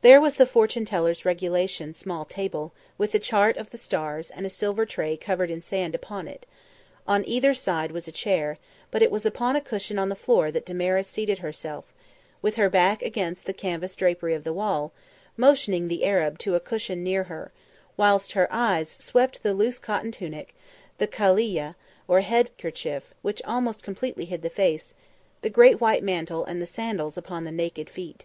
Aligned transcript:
There 0.00 0.20
was 0.20 0.34
the 0.38 0.44
fortune 0.46 0.84
teller's 0.84 1.24
regulation 1.24 1.94
small 1.94 2.24
table, 2.24 2.72
with 2.98 3.14
a 3.14 3.20
chart 3.20 3.56
of 3.56 3.70
the 3.70 3.78
stars 3.78 4.28
and 4.28 4.44
a 4.44 4.50
silver 4.50 4.84
tray 4.84 5.16
covered 5.16 5.52
in 5.52 5.62
sand 5.62 5.94
upon 5.94 6.26
it; 6.26 6.46
on 7.06 7.22
either 7.28 7.54
side 7.54 7.92
was 7.92 8.08
a 8.08 8.10
chair; 8.10 8.58
but 8.90 9.02
it 9.02 9.10
was 9.12 9.24
upon 9.24 9.54
a 9.54 9.60
cushion 9.60 10.00
on 10.00 10.08
the 10.08 10.16
floor 10.16 10.50
that 10.50 10.66
Damaris 10.66 11.06
seated 11.06 11.38
herself, 11.38 11.84
with 12.42 12.56
her 12.56 12.68
back 12.68 13.02
against 13.02 13.44
the 13.46 13.52
canvas 13.52 13.94
drapery 13.94 14.34
of 14.34 14.42
the 14.42 14.52
wall, 14.52 14.90
motioning 15.36 15.86
the 15.86 16.04
Arab 16.06 16.40
to 16.40 16.56
a 16.56 16.58
cushion 16.58 17.04
near 17.04 17.22
her, 17.30 17.52
whilst 17.96 18.32
her 18.32 18.48
eyes 18.50 18.88
swept 18.90 19.44
the 19.44 19.54
loose 19.54 19.78
cotton 19.78 20.10
tunic, 20.10 20.56
the 20.98 21.06
kaleelyah 21.06 21.76
or 22.08 22.22
head 22.22 22.50
kerchief, 22.58 23.14
which 23.22 23.40
almost 23.44 23.80
completely 23.80 24.24
hid 24.24 24.42
the 24.42 24.50
face, 24.50 24.92
the 25.42 25.48
great 25.48 25.80
white 25.80 26.02
mantle 26.02 26.44
and 26.44 26.60
the 26.60 26.66
sandals 26.66 27.16
upon 27.16 27.44
the 27.44 27.52
naked 27.52 27.88
feet. 27.88 28.24